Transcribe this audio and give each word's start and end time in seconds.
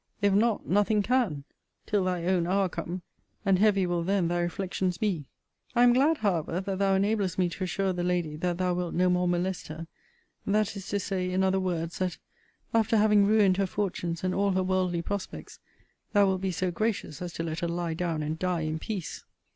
If 0.19 0.33
not, 0.33 0.65
nothing 0.65 1.03
can, 1.03 1.43
till 1.85 2.05
thy 2.05 2.23
own 2.23 2.47
hour 2.47 2.67
come: 2.67 3.03
and 3.45 3.59
heavy 3.59 3.85
will 3.85 4.03
then 4.03 4.29
thy 4.29 4.39
reflections 4.39 4.97
be! 4.97 5.27
I 5.75 5.83
am 5.83 5.93
glad, 5.93 6.17
however, 6.17 6.59
that 6.59 6.79
thou 6.79 6.97
enablest 6.97 7.37
me 7.37 7.49
to 7.49 7.63
assure 7.65 7.93
the 7.93 8.03
lady 8.03 8.35
that 8.37 8.57
thou 8.57 8.73
wilt 8.73 8.95
no 8.95 9.11
more 9.11 9.27
molest 9.27 9.67
her; 9.67 9.85
that 10.47 10.75
is 10.75 10.87
to 10.89 10.99
say, 10.99 11.29
in 11.29 11.43
other 11.43 11.59
words, 11.59 11.99
that, 11.99 12.17
after 12.73 12.97
having 12.97 13.27
ruined 13.27 13.57
her 13.57 13.67
fortunes, 13.67 14.23
and 14.23 14.33
all 14.33 14.53
her 14.53 14.63
worldly 14.63 15.03
prospects, 15.03 15.59
thou 16.13 16.25
wilt 16.25 16.41
be 16.41 16.51
so 16.51 16.71
gracious, 16.71 17.21
as 17.21 17.31
to 17.33 17.43
let 17.43 17.59
her 17.59 17.67
lie 17.67 17.93
down 17.93 18.23
and 18.23 18.39
die 18.39 18.61
in 18.61 18.79
peace. 18.79 19.23